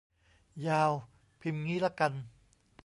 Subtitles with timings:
[0.67, 0.91] ยาว
[1.41, 2.13] พิมพ์งี้ละกัน